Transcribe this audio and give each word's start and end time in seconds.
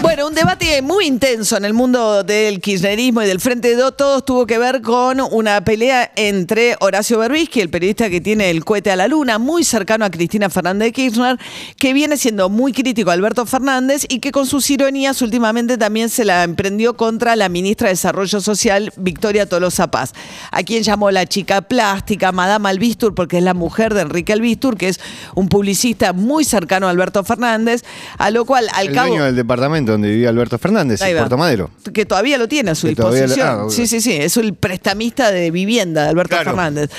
Bueno, 0.00 0.28
un 0.28 0.34
debate 0.34 0.80
muy 0.80 1.06
intenso 1.06 1.56
en 1.56 1.64
el 1.64 1.74
mundo 1.74 2.22
del 2.22 2.60
kirchnerismo 2.60 3.20
y 3.22 3.26
del 3.26 3.40
Frente 3.40 3.74
de 3.74 3.92
Todos 3.92 4.24
tuvo 4.24 4.46
que 4.46 4.56
ver 4.56 4.80
con 4.80 5.20
una 5.20 5.64
pelea 5.64 6.12
entre 6.14 6.76
Horacio 6.78 7.18
Berbisky, 7.18 7.60
el 7.60 7.68
periodista 7.68 8.08
que 8.08 8.20
tiene 8.20 8.50
el 8.50 8.64
cohete 8.64 8.92
a 8.92 8.96
la 8.96 9.08
luna, 9.08 9.38
muy 9.38 9.64
cercano 9.64 10.04
a 10.04 10.10
Cristina 10.10 10.50
Fernández 10.50 10.86
de 10.86 10.92
Kirchner, 10.92 11.38
que 11.76 11.92
viene 11.92 12.16
siendo 12.16 12.48
muy 12.48 12.72
crítico 12.72 13.10
a 13.10 13.14
Alberto 13.14 13.44
Fernández 13.44 14.06
y 14.08 14.20
que 14.20 14.30
con 14.30 14.46
sus 14.46 14.70
ironías 14.70 15.20
últimamente 15.20 15.76
también 15.76 16.10
se 16.10 16.24
la 16.24 16.44
emprendió 16.44 16.96
contra 16.96 17.34
la 17.34 17.48
ministra 17.48 17.88
de 17.88 17.94
Desarrollo 17.94 18.40
Social, 18.40 18.92
Victoria 18.96 19.46
Tolosa 19.46 19.90
Paz, 19.90 20.12
a 20.52 20.62
quien 20.62 20.84
llamó 20.84 21.10
la 21.10 21.26
chica 21.26 21.62
plástica, 21.62 22.30
Madame 22.30 22.68
Albistur, 22.68 23.16
porque 23.16 23.38
es 23.38 23.42
la 23.42 23.54
mujer 23.54 23.94
de 23.94 24.02
Enrique 24.02 24.32
Albistur, 24.32 24.76
que 24.76 24.88
es 24.88 25.00
un 25.34 25.48
publicista 25.48 26.12
muy 26.12 26.44
cercano 26.44 26.86
a 26.86 26.90
Alberto 26.90 27.24
Fernández, 27.24 27.82
a 28.16 28.30
lo 28.30 28.44
cual 28.44 28.68
al 28.74 28.86
el 28.86 28.94
cabo... 28.94 29.08
dueño 29.08 29.24
del 29.24 29.36
departamento 29.36 29.87
donde 29.92 30.08
vivía 30.10 30.28
Alberto 30.28 30.58
Fernández, 30.58 31.00
en. 31.00 31.18
Puerto 31.22 31.36
Madero. 31.38 31.70
que 31.92 32.06
todavía 32.06 32.38
lo 32.38 32.48
tiene 32.48 32.70
a 32.70 32.74
su 32.74 32.86
Que 32.88 32.94
todavía 32.94 33.22
lo- 33.22 33.26
disposición. 33.34 33.60
ah, 33.66 33.70
sí, 33.70 33.86
sí, 33.86 34.00
sí, 34.00 34.12
es 34.12 34.36
el 34.36 34.54
prestamista 34.54 35.30
de 35.30 35.50
vivienda 35.50 36.04
de 36.04 36.08
Alberto 36.10 36.30
Claro. 36.36 36.50
Fernández. 36.50 36.90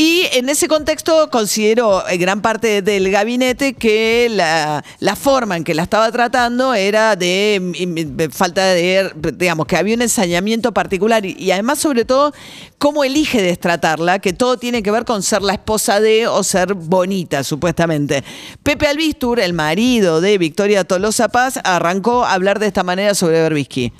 Y 0.00 0.28
en 0.32 0.48
ese 0.48 0.68
contexto 0.68 1.28
considero 1.28 2.06
eh, 2.06 2.18
gran 2.18 2.40
parte 2.40 2.82
del 2.82 3.10
gabinete 3.10 3.74
que 3.74 4.28
la, 4.30 5.16
forma 5.16 5.56
en 5.56 5.64
que 5.64 5.74
la 5.74 5.82
estaba 5.82 6.12
tratando 6.12 6.72
era 6.72 7.16
de, 7.16 7.58
mm, 7.60 8.22
mm, 8.22 8.30
falta 8.30 8.64
de, 8.64 9.10
digamos, 9.34 9.66
que 9.66 9.76
había 9.76 9.96
un 9.96 10.02
ensañamiento 10.02 10.72
particular 10.72 11.26
y, 11.26 11.34
y 11.36 11.50
además 11.50 11.80
sobre 11.80 12.04
todo 12.04 12.32
cómo 12.78 13.02
elige 13.02 13.42
destratarla, 13.42 14.20
que 14.20 14.32
todo 14.32 14.56
tiene 14.56 14.84
que 14.84 14.92
ver 14.92 15.04
con 15.04 15.24
ser 15.24 15.42
la 15.42 15.54
esposa 15.54 15.98
de 15.98 16.28
o 16.28 16.44
ser 16.44 16.74
bonita, 16.74 17.42
supuestamente. 17.42 18.22
Pepe 18.62 18.86
Albistur, 18.86 19.40
el 19.40 19.52
marido 19.52 20.20
de 20.20 20.38
Victoria 20.38 20.84
Tolosa 20.84 21.26
Paz, 21.26 21.58
arrancó 21.64 22.24
a 22.24 22.34
hablar 22.34 22.60
de 22.60 22.68
esta 22.68 22.84
manera 22.84 23.16
sobre 23.16 23.42
Berbisky. 23.42 23.92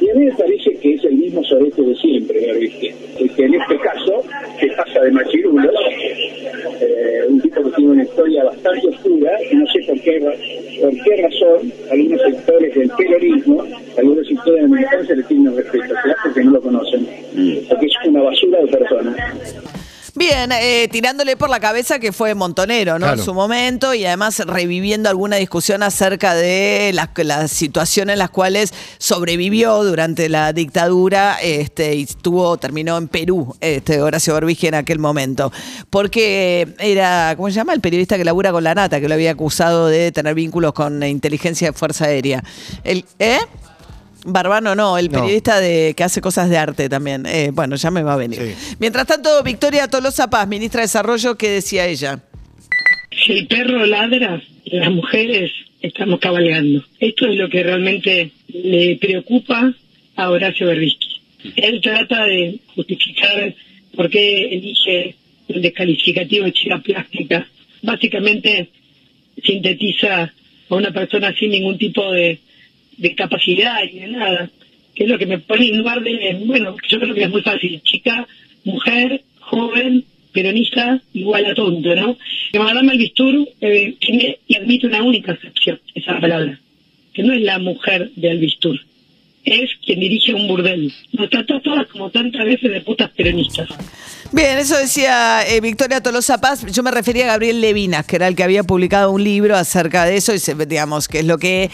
Y 0.00 0.08
a 0.08 0.14
mí 0.14 0.24
me 0.24 0.32
parece 0.32 0.74
que 0.76 0.94
es 0.94 1.04
el 1.04 1.14
mismo 1.14 1.44
sorete 1.44 1.82
de 1.82 1.94
siempre, 1.96 2.40
Berbisky. 2.40 2.94
El 3.18 3.30
que 3.32 3.44
en 3.44 3.54
este 3.54 3.78
caso 3.78 4.22
se 4.58 4.66
pasa 4.68 5.00
de 5.02 5.10
machirulo, 5.12 5.70
eh, 6.80 7.24
un 7.28 7.40
tipo 7.40 7.62
que 7.64 7.70
tiene 7.72 7.92
una 7.92 8.04
historia 8.04 8.44
bastante 8.44 8.88
oscura, 8.88 9.32
y 9.50 9.56
no 9.56 9.66
sé 9.66 9.80
por 9.86 10.00
qué, 10.00 10.20
por 10.80 11.02
qué 11.02 11.22
razón 11.22 11.72
algunos 11.90 12.22
sectores 12.22 12.74
del 12.74 12.90
peronismo, 12.96 13.64
algunos 13.98 14.26
sectores 14.26 14.54
de 14.54 14.62
la 14.62 14.68
militancia 14.68 15.14
le 15.14 15.22
tienen 15.24 15.56
respeto, 15.56 15.94
¿será 16.02 16.16
porque 16.22 16.44
no 16.44 16.50
lo 16.52 16.62
conocen? 16.62 17.06
Porque 17.68 17.86
es 17.86 17.92
una 18.06 18.22
basura 18.22 18.60
de 18.60 18.66
personas. 18.68 19.79
Bien, 20.14 20.50
eh, 20.52 20.88
tirándole 20.90 21.36
por 21.36 21.50
la 21.50 21.60
cabeza 21.60 21.98
que 21.98 22.12
fue 22.12 22.34
Montonero, 22.34 22.98
¿no? 22.98 23.06
Claro. 23.06 23.18
En 23.18 23.24
su 23.24 23.34
momento 23.34 23.94
y 23.94 24.04
además 24.04 24.38
reviviendo 24.40 25.08
alguna 25.08 25.36
discusión 25.36 25.82
acerca 25.82 26.34
de 26.34 26.90
las, 26.94 27.08
las 27.16 27.50
situaciones 27.50 28.14
en 28.14 28.18
las 28.18 28.30
cuales 28.30 28.72
sobrevivió 28.98 29.82
durante 29.84 30.28
la 30.28 30.52
dictadura 30.52 31.38
este, 31.42 31.94
y 31.94 32.02
estuvo, 32.02 32.56
terminó 32.58 32.96
en 32.98 33.08
Perú, 33.08 33.54
este, 33.60 34.00
Horacio 34.00 34.34
Berbisky 34.34 34.68
en 34.68 34.74
aquel 34.74 34.98
momento. 34.98 35.52
Porque 35.90 36.74
era, 36.78 37.34
¿cómo 37.36 37.48
se 37.48 37.54
llama? 37.54 37.72
El 37.72 37.80
periodista 37.80 38.16
que 38.16 38.24
labura 38.24 38.52
con 38.52 38.64
la 38.64 38.74
nata, 38.74 39.00
que 39.00 39.08
lo 39.08 39.14
había 39.14 39.32
acusado 39.32 39.86
de 39.86 40.12
tener 40.12 40.34
vínculos 40.34 40.72
con 40.72 41.02
inteligencia 41.02 41.68
de 41.68 41.72
Fuerza 41.72 42.06
Aérea. 42.06 42.42
El, 42.84 43.04
¿Eh? 43.18 43.38
Barbano 44.24 44.74
no, 44.74 44.98
el 44.98 45.06
No. 45.10 45.20
periodista 45.20 45.60
de 45.60 45.94
que 45.96 46.04
hace 46.04 46.20
cosas 46.20 46.50
de 46.50 46.58
arte 46.58 46.88
también. 46.88 47.24
Eh, 47.26 47.50
bueno, 47.52 47.76
ya 47.76 47.90
me 47.90 48.02
va 48.02 48.14
a 48.14 48.16
venir. 48.16 48.38
Sí. 48.58 48.76
Mientras 48.78 49.06
tanto, 49.06 49.42
Victoria 49.42 49.88
Tolosa 49.88 50.28
Paz, 50.28 50.46
ministra 50.48 50.80
de 50.80 50.84
Desarrollo, 50.84 51.36
¿qué 51.36 51.48
decía 51.50 51.86
ella? 51.86 52.20
Si 53.24 53.32
el 53.32 53.46
perro 53.46 53.84
ladra, 53.86 54.42
las 54.66 54.90
mujeres 54.90 55.50
estamos 55.80 56.20
cabalgando. 56.20 56.84
Esto 56.98 57.26
es 57.26 57.36
lo 57.36 57.48
que 57.48 57.62
realmente 57.62 58.30
le 58.48 58.96
preocupa 58.96 59.72
a 60.16 60.30
Horacio 60.30 60.66
Berbisky. 60.66 61.20
Él 61.56 61.80
trata 61.80 62.24
de 62.24 62.58
justificar 62.74 63.54
por 63.96 64.10
qué 64.10 64.54
elige 64.54 65.16
el 65.48 65.62
descalificativo 65.62 66.44
de 66.44 66.52
chica 66.52 66.78
plástica. 66.78 67.48
Básicamente 67.82 68.68
sintetiza 69.42 70.32
a 70.68 70.74
una 70.74 70.92
persona 70.92 71.34
sin 71.38 71.50
ningún 71.50 71.78
tipo 71.78 72.10
de, 72.12 72.38
de 73.00 73.14
capacidad 73.14 73.82
y 73.82 74.00
de 74.00 74.06
nada. 74.06 74.50
Que 74.94 75.04
es 75.04 75.10
lo 75.10 75.18
que 75.18 75.26
me 75.26 75.38
pone 75.38 75.68
en 75.68 75.78
lugar 75.78 76.02
de, 76.02 76.42
bueno, 76.44 76.76
yo 76.88 77.00
creo 77.00 77.14
que 77.14 77.24
es 77.24 77.30
muy 77.30 77.42
fácil. 77.42 77.80
Chica, 77.82 78.26
mujer, 78.64 79.22
joven, 79.40 80.04
peronista, 80.32 81.00
igual 81.12 81.46
a 81.46 81.54
tonto, 81.54 81.94
¿no? 81.94 82.16
Que 82.52 82.58
Madame 82.58 82.92
Albistur 82.92 83.48
eh, 83.60 83.94
tiene 83.98 84.38
y 84.46 84.56
admite 84.56 84.86
una 84.86 85.02
única 85.02 85.32
excepción, 85.32 85.80
esa 85.94 86.18
palabra, 86.20 86.58
que 87.12 87.22
no 87.22 87.32
es 87.32 87.42
la 87.42 87.58
mujer 87.58 88.10
de 88.16 88.30
Albistur, 88.30 88.80
es 89.44 89.70
quien 89.84 90.00
dirige 90.00 90.34
un 90.34 90.46
burdel. 90.48 90.92
Nos 91.12 91.30
trató 91.30 91.60
todas 91.60 91.86
como 91.88 92.10
tantas 92.10 92.44
veces 92.44 92.70
de 92.70 92.80
putas 92.80 93.10
peronistas. 93.16 93.68
Bien, 94.32 94.58
eso 94.58 94.76
decía 94.76 95.42
eh, 95.48 95.60
Victoria 95.60 96.00
Tolosa 96.00 96.38
Paz. 96.40 96.64
Yo 96.72 96.84
me 96.84 96.92
refería 96.92 97.24
a 97.24 97.28
Gabriel 97.28 97.60
Levinas, 97.60 98.06
que 98.06 98.14
era 98.14 98.28
el 98.28 98.36
que 98.36 98.44
había 98.44 98.62
publicado 98.62 99.10
un 99.10 99.24
libro 99.24 99.56
acerca 99.56 100.04
de 100.04 100.16
eso, 100.16 100.32
y 100.32 100.38
se- 100.38 100.54
digamos 100.54 101.08
que 101.08 101.18
es 101.20 101.24
lo 101.24 101.36
que 101.38 101.68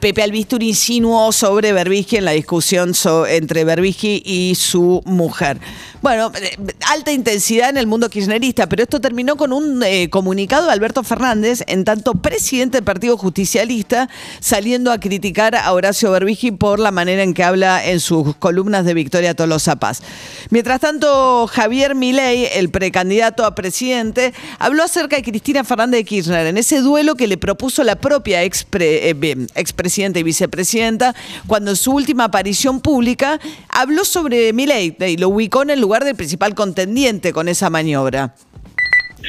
Pepe 0.00 0.22
Albistur 0.22 0.62
insinuó 0.62 1.32
sobre 1.32 1.72
Berbisky 1.72 2.16
en 2.16 2.26
la 2.26 2.32
discusión 2.32 2.92
entre 3.30 3.64
Berbisky 3.64 4.22
y 4.26 4.54
su 4.56 5.00
mujer. 5.06 5.58
Bueno, 6.02 6.30
eh, 6.40 6.56
alta 6.92 7.12
intensidad 7.12 7.70
en 7.70 7.78
el 7.78 7.86
mundo 7.86 8.10
kirchnerista, 8.10 8.68
pero 8.68 8.82
esto 8.82 9.00
terminó 9.00 9.36
con 9.36 9.54
un 9.54 9.82
eh, 9.82 10.10
comunicado 10.10 10.66
de 10.66 10.72
Alberto 10.72 11.02
Fernández, 11.02 11.64
en 11.66 11.84
tanto 11.84 12.12
presidente 12.12 12.76
del 12.76 12.84
Partido 12.84 13.16
Justicialista, 13.16 14.10
saliendo 14.40 14.92
a 14.92 15.00
criticar 15.00 15.54
a 15.56 15.72
Horacio 15.72 16.10
Berbisky 16.10 16.50
por 16.50 16.78
la 16.78 16.90
manera 16.96 17.22
en 17.22 17.34
que 17.34 17.44
habla 17.44 17.86
en 17.86 18.00
sus 18.00 18.34
columnas 18.36 18.84
de 18.84 18.94
Victoria 18.94 19.34
Tolosa 19.34 19.76
Paz. 19.76 20.02
Mientras 20.50 20.80
tanto, 20.80 21.46
Javier 21.46 21.94
Milei, 21.94 22.48
el 22.54 22.70
precandidato 22.70 23.44
a 23.44 23.54
presidente, 23.54 24.32
habló 24.58 24.82
acerca 24.82 25.14
de 25.16 25.22
Cristina 25.22 25.62
Fernández 25.62 26.00
de 26.00 26.04
Kirchner 26.04 26.46
en 26.46 26.56
ese 26.56 26.80
duelo 26.80 27.14
que 27.14 27.28
le 27.28 27.36
propuso 27.36 27.84
la 27.84 27.96
propia 27.96 28.42
expre- 28.44 29.00
eh, 29.02 29.46
expresidenta 29.54 30.18
y 30.18 30.22
vicepresidenta 30.22 31.14
cuando 31.46 31.70
en 31.72 31.76
su 31.76 31.92
última 31.92 32.24
aparición 32.24 32.80
pública 32.80 33.38
habló 33.68 34.04
sobre 34.04 34.52
Milei 34.52 34.96
y 35.06 35.16
lo 35.18 35.28
ubicó 35.28 35.62
en 35.62 35.70
el 35.70 35.80
lugar 35.80 36.04
del 36.04 36.16
principal 36.16 36.54
contendiente 36.54 37.32
con 37.32 37.48
esa 37.48 37.70
maniobra. 37.70 38.34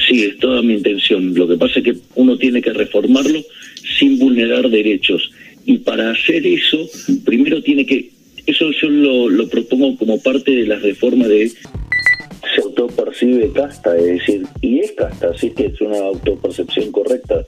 Sí, 0.06 0.24
es 0.24 0.38
toda 0.38 0.62
mi 0.62 0.74
intención. 0.74 1.34
Lo 1.34 1.46
que 1.46 1.56
pasa 1.56 1.80
es 1.80 1.84
que 1.84 1.96
uno 2.14 2.38
tiene 2.38 2.62
que 2.62 2.72
reformarlo 2.72 3.40
sin 3.98 4.18
vulnerar 4.18 4.70
derechos. 4.70 5.30
Y 5.68 5.76
para 5.80 6.12
hacer 6.12 6.46
eso, 6.46 6.78
primero 7.26 7.62
tiene 7.62 7.84
que... 7.84 8.08
Eso 8.46 8.70
yo 8.70 8.88
lo, 8.88 9.28
lo 9.28 9.46
propongo 9.50 9.98
como 9.98 10.18
parte 10.18 10.50
de 10.50 10.66
las 10.66 10.80
reformas 10.80 11.28
de... 11.28 11.52
Se 12.54 12.62
autopercibe 12.62 13.52
casta, 13.52 13.94
es 13.98 14.06
decir, 14.06 14.46
y 14.62 14.78
es 14.78 14.92
casta, 14.92 15.28
así 15.28 15.50
que 15.50 15.66
es 15.66 15.78
una 15.82 15.98
autopercepción 15.98 16.90
correcta 16.90 17.44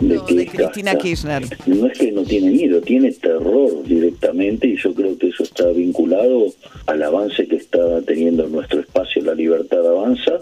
de 0.00 0.16
No, 0.16 0.26
que 0.26 0.34
de 0.34 0.46
Cristina 0.46 0.94
casta. 0.94 1.04
Kirchner. 1.04 1.42
No 1.66 1.86
es 1.86 1.96
que 1.96 2.10
no 2.10 2.24
tiene 2.24 2.50
miedo, 2.50 2.80
tiene 2.80 3.12
terror 3.12 3.84
directamente 3.84 4.66
y 4.66 4.76
yo 4.76 4.92
creo 4.92 5.16
que 5.16 5.28
eso 5.28 5.44
está 5.44 5.68
vinculado 5.68 6.52
al 6.86 7.00
avance 7.04 7.46
que 7.46 7.56
está 7.56 8.02
teniendo 8.02 8.48
nuestro 8.48 8.80
espacio, 8.80 9.22
la 9.22 9.36
libertad 9.36 9.86
avanza, 9.86 10.40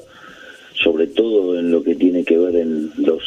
sobre 0.82 1.08
todo 1.08 1.58
en 1.58 1.70
lo 1.70 1.82
que 1.82 1.96
tiene 1.96 2.24
que 2.24 2.38
ver 2.38 2.56
en 2.56 2.90
los 2.96 3.22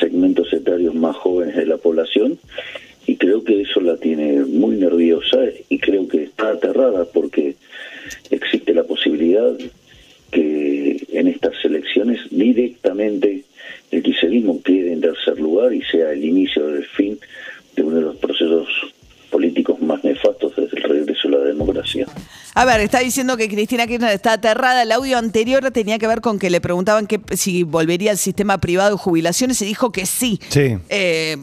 segmentos 0.00 0.50
etarios 0.54 0.94
más 0.94 1.14
jóvenes 1.16 1.56
de 1.56 1.66
la 1.66 1.76
población 1.76 2.38
creo 3.22 3.44
que 3.44 3.62
eso 3.62 3.80
la 3.80 3.96
tiene 3.98 4.40
muy 4.40 4.74
nerviosa 4.74 5.38
y 5.68 5.78
creo 5.78 6.08
que 6.08 6.24
está 6.24 6.50
aterrada 6.50 7.04
porque 7.04 7.54
existe 8.30 8.74
la 8.74 8.82
posibilidad 8.82 9.56
que 10.32 11.06
en 11.12 11.28
estas 11.28 11.54
elecciones 11.64 12.18
directamente 12.32 13.44
el 13.92 14.02
kirchnerismo 14.02 14.60
quede 14.64 14.94
en 14.94 15.02
tercer 15.02 15.38
lugar 15.38 15.72
y 15.72 15.82
sea 15.82 16.10
el 16.10 16.24
inicio 16.24 16.66
del 16.66 16.84
fin 16.84 17.16
de 17.76 17.84
uno 17.84 17.96
de 17.98 18.02
los 18.02 18.16
procesos 18.16 18.66
políticos 19.30 19.80
más 19.80 20.02
nefastos 20.02 20.56
desde 20.56 20.78
el 20.78 20.82
regreso 20.82 21.28
a 21.28 21.30
la 21.30 21.44
democracia. 21.44 22.06
A 22.54 22.66
ver, 22.66 22.80
está 22.80 22.98
diciendo 22.98 23.38
que 23.38 23.48
Cristina 23.48 23.86
Kirchner 23.86 24.12
está 24.12 24.34
aterrada. 24.34 24.82
El 24.82 24.92
audio 24.92 25.16
anterior 25.16 25.70
tenía 25.70 25.98
que 25.98 26.06
ver 26.06 26.20
con 26.20 26.38
que 26.38 26.50
le 26.50 26.60
preguntaban 26.60 27.06
que 27.06 27.18
si 27.34 27.62
volvería 27.62 28.10
al 28.10 28.18
sistema 28.18 28.58
privado 28.58 28.90
de 28.90 28.96
jubilaciones 28.98 29.62
y 29.62 29.64
dijo 29.64 29.90
que 29.90 30.04
sí. 30.04 30.38
Sí. 30.50 30.76
Eh, 30.90 31.38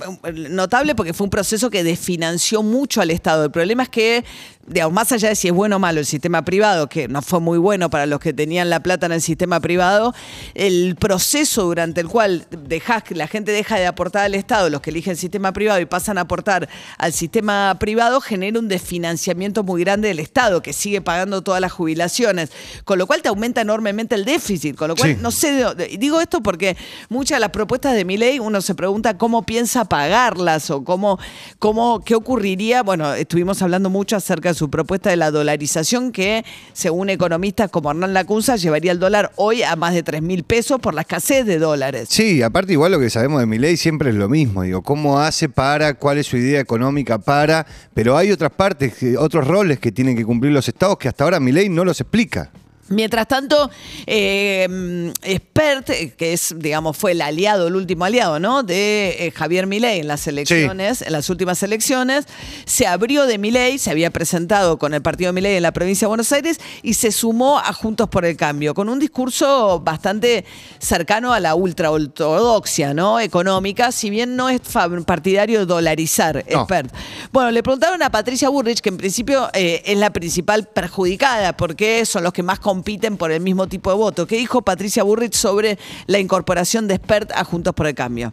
notable 0.50 0.94
porque 0.94 1.13
fue 1.13 1.25
un 1.25 1.31
proceso 1.31 1.71
que 1.71 1.83
desfinanció 1.83 2.61
mucho 2.61 3.01
al 3.01 3.09
Estado. 3.09 3.45
El 3.45 3.51
problema 3.51 3.83
es 3.83 3.89
que, 3.89 4.23
digamos, 4.67 4.94
más 4.94 5.11
allá 5.11 5.29
de 5.29 5.35
si 5.35 5.47
es 5.47 5.53
bueno 5.53 5.77
o 5.77 5.79
malo 5.79 6.00
el 6.00 6.06
sistema 6.06 6.45
privado, 6.45 6.88
que 6.88 7.07
no 7.07 7.23
fue 7.23 7.39
muy 7.39 7.57
bueno 7.57 7.89
para 7.89 8.06
los 8.06 8.19
que 8.19 8.31
tenían 8.31 8.69
la 8.69 8.83
plata 8.83 9.07
en 9.07 9.13
el 9.13 9.21
sistema 9.21 9.59
privado, 9.59 10.13
el 10.53 10.95
proceso 10.95 11.63
durante 11.63 12.01
el 12.01 12.07
cual 12.07 12.45
dejás, 12.51 13.03
la 13.09 13.25
gente 13.25 13.51
deja 13.51 13.79
de 13.79 13.88
aportar 13.88 14.25
al 14.25 14.35
Estado, 14.35 14.69
los 14.69 14.81
que 14.81 14.91
eligen 14.91 15.11
el 15.11 15.17
sistema 15.17 15.53
privado 15.53 15.79
y 15.79 15.85
pasan 15.85 16.19
a 16.19 16.21
aportar 16.21 16.69
al 17.00 17.13
sistema 17.13 17.75
privado, 17.79 18.21
genera 18.21 18.59
un 18.59 18.67
desfinanciamiento 18.67 19.63
muy 19.63 19.81
grande 19.83 20.09
del 20.09 20.19
Estado, 20.19 20.61
que 20.61 20.71
sigue 20.71 20.98
pagando 21.01 21.41
todas 21.41 21.61
las 21.61 21.71
jubilaciones, 21.71 22.51
con 22.85 22.97
lo 22.97 23.07
cual 23.07 23.21
te 23.21 23.29
aumenta 23.29 23.61
enormemente 23.61 24.15
el 24.15 24.25
déficit, 24.25 24.75
con 24.75 24.87
lo 24.89 24.95
cual 24.95 25.15
Sí. 25.15 25.17
no 25.21 25.31
sé, 25.31 25.63
digo 25.97 26.21
esto 26.21 26.41
porque 26.41 26.77
muchas 27.09 27.37
de 27.37 27.39
las 27.41 27.49
propuestas 27.51 27.95
de 27.95 28.05
mi 28.05 28.17
ley 28.17 28.39
uno 28.39 28.61
se 28.61 28.75
pregunta 28.75 29.17
cómo 29.17 29.43
piensa 29.43 29.85
pagarlas 29.85 30.69
o 30.69 30.83
cómo, 30.83 31.19
cómo, 31.57 32.01
qué 32.03 32.15
ocurriría, 32.15 32.83
bueno, 32.83 33.13
estuvimos 33.13 33.61
hablando 33.61 33.89
mucho 33.89 34.15
acerca 34.15 34.49
de 34.49 34.55
su 34.55 34.69
propuesta 34.69 35.09
de 35.09 35.15
la 35.15 35.31
dolarización 35.31 36.11
que 36.11 36.43
según 36.73 37.09
economistas 37.09 37.69
como 37.69 37.89
Hernán 37.91 38.13
Lacunza 38.13 38.55
llevaría 38.55 38.91
el 38.91 38.99
dólar 38.99 39.31
hoy 39.35 39.63
a 39.63 39.75
más 39.75 39.93
de 39.93 40.03
3 40.03 40.21
mil 40.21 40.43
pesos 40.43 40.79
por 40.79 40.93
la 40.93 41.01
escasez 41.01 41.45
de 41.45 41.59
dólares. 41.59 42.09
Sí, 42.11 42.41
aparte 42.41 42.73
igual 42.73 42.91
lo 42.91 42.99
que 42.99 43.09
sabemos 43.09 43.39
de 43.39 43.45
Milei 43.45 43.77
siempre 43.77 44.09
es 44.09 44.15
lo 44.15 44.29
mismo, 44.29 44.63
digo, 44.63 44.81
cómo 44.81 45.19
hace 45.19 45.49
para, 45.49 45.93
cuál 45.95 46.17
es 46.17 46.27
su 46.27 46.37
idea 46.37 46.59
económica 46.59 47.17
para, 47.19 47.65
pero 47.93 48.17
hay 48.17 48.31
otras 48.31 48.51
partes, 48.51 48.93
otros 49.17 49.47
roles 49.47 49.79
que 49.79 49.91
tienen 49.91 50.15
que 50.15 50.25
cumplir 50.25 50.51
los 50.53 50.67
estados 50.67 50.88
que 50.97 51.07
hasta 51.07 51.24
ahora 51.24 51.39
Milei 51.39 51.69
no 51.69 51.86
los 51.86 52.00
explica. 52.01 52.51
Mientras 52.89 53.27
tanto, 53.27 53.69
eh, 54.06 55.13
Spert, 55.24 55.89
eh, 55.89 56.13
que 56.18 56.33
es, 56.33 56.56
digamos, 56.57 56.97
fue 56.97 57.12
el 57.12 57.21
aliado, 57.21 57.68
el 57.68 57.75
último 57.75 58.06
aliado, 58.06 58.39
¿no? 58.39 58.63
De 58.63 59.27
eh, 59.27 59.31
Javier 59.31 59.68
Milei 59.68 60.00
en 60.00 60.07
las 60.07 60.27
elecciones, 60.27 61.01
en 61.01 61.12
las 61.12 61.30
últimas 61.30 61.62
elecciones, 61.63 62.25
se 62.65 62.88
abrió 62.88 63.25
de 63.25 63.38
Milei, 63.38 63.77
se 63.77 63.91
había 63.91 64.09
presentado 64.09 64.77
con 64.77 64.94
el 64.94 65.01
partido 65.01 65.30
de 65.30 65.33
Milei 65.33 65.57
en 65.57 65.63
la 65.63 65.71
provincia 65.71 66.06
de 66.06 66.09
Buenos 66.09 66.31
Aires 66.31 66.59
y 66.83 66.95
se 66.95 67.12
sumó 67.12 67.59
a 67.59 67.71
Juntos 67.74 68.09
por 68.09 68.25
el 68.25 68.36
Cambio, 68.36 68.74
con 68.74 68.89
un 68.89 69.00
discurso 69.00 69.80
bastante 69.80 70.45
cercano 70.80 71.33
a 71.33 71.39
la 71.39 71.56
ultraortodoxia, 71.56 72.94
¿no? 72.94 73.19
Económica, 73.19 73.92
si 73.92 74.09
bien 74.09 74.35
no 74.35 74.50
es 74.50 74.62
partidario 75.06 75.59
de 75.59 75.65
dolarizar, 75.65 76.44
No. 76.50 76.63
Spert. 76.63 76.94
Bueno, 77.31 77.51
le 77.51 77.63
preguntaron 77.63 78.01
a 78.01 78.09
Patricia 78.09 78.50
Burrich, 78.50 78.81
que 78.81 78.89
en 78.89 78.97
principio 78.97 79.50
eh, 79.53 79.81
es 79.85 79.97
la 79.97 80.12
principal 80.12 80.68
perjudicada, 80.68 81.56
porque 81.56 82.06
son 82.06 82.24
los 82.24 82.33
que 82.33 82.44
más 82.44 82.59
compiten 82.79 83.17
por 83.17 83.29
el 83.31 83.41
mismo 83.41 83.67
tipo 83.67 83.89
de 83.89 83.97
voto. 83.97 84.25
¿Qué 84.25 84.37
dijo 84.37 84.61
Patricia 84.61 85.03
Burrich 85.03 85.33
sobre 85.33 85.77
la 86.07 86.17
incorporación 86.17 86.87
de 86.87 86.95
Spert 86.95 87.29
a 87.31 87.43
Juntos 87.43 87.73
por 87.73 87.87
el 87.87 87.93
Cambio? 87.93 88.31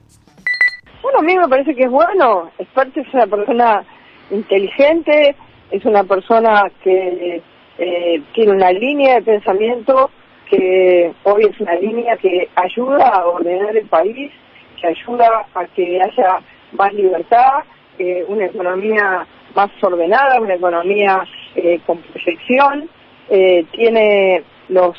Bueno, 1.02 1.18
a 1.18 1.22
mí 1.22 1.36
me 1.36 1.48
parece 1.48 1.74
que 1.74 1.82
es 1.82 1.90
bueno. 1.90 2.48
Spert 2.62 2.96
es 2.96 3.12
una 3.12 3.26
persona 3.26 3.84
inteligente, 4.30 5.34
es 5.72 5.84
una 5.84 6.04
persona 6.04 6.62
que 6.84 7.42
eh, 7.78 8.22
tiene 8.34 8.52
una 8.52 8.70
línea 8.70 9.16
de 9.16 9.22
pensamiento 9.22 10.10
que 10.48 11.12
hoy 11.24 11.46
es 11.50 11.60
una 11.60 11.74
línea 11.74 12.16
que 12.16 12.48
ayuda 12.54 13.08
a 13.08 13.26
ordenar 13.26 13.76
el 13.76 13.86
país, 13.86 14.30
que 14.80 14.86
ayuda 14.86 15.44
a 15.56 15.64
que 15.74 16.00
haya 16.00 16.38
más 16.70 16.92
libertad, 16.94 17.64
eh, 17.98 18.24
una 18.28 18.46
economía 18.46 19.26
más 19.56 19.70
ordenada, 19.82 20.40
una 20.40 20.54
economía 20.54 21.24
eh, 21.56 21.80
con 21.84 21.98
proyección, 21.98 22.88
eh, 23.28 23.64
tiene 23.72 24.42
las 24.68 24.92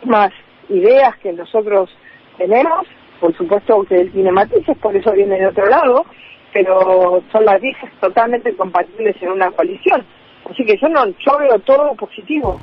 mismas 0.00 0.32
ideas 0.68 1.16
que 1.18 1.32
nosotros 1.32 1.90
tenemos, 2.38 2.86
por 3.20 3.36
supuesto 3.36 3.84
que 3.84 3.96
él 3.96 4.12
tiene 4.12 4.32
matices, 4.32 4.76
por 4.78 4.96
eso 4.96 5.12
viene 5.12 5.38
de 5.38 5.46
otro 5.46 5.66
lado, 5.66 6.04
pero 6.52 7.22
son 7.30 7.44
las 7.44 7.60
viejas 7.60 7.90
totalmente 8.00 8.54
compatibles 8.56 9.16
en 9.22 9.30
una 9.30 9.50
coalición. 9.50 10.04
Así 10.50 10.64
que 10.64 10.76
yo 10.76 10.88
no, 10.88 11.06
yo 11.06 11.38
veo 11.38 11.58
todo 11.60 11.94
positivo. 11.94 12.60